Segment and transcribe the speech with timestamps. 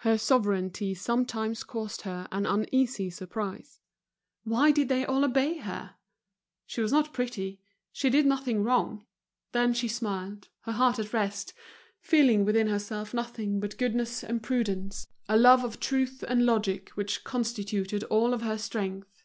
[0.00, 3.78] Her sovereignty sometimes caused her an uneasy surprise;
[4.44, 5.94] why did they all obey her?
[6.66, 9.06] she was not pretty, she did nothing wrong.
[9.52, 11.54] Then she smiled, her heart at rest,
[12.02, 17.24] feeling within herself nothing but goodness and prudence, a love of truth and logic which
[17.24, 19.24] constituted all her strength.